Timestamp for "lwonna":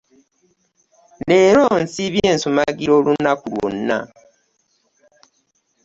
3.55-3.99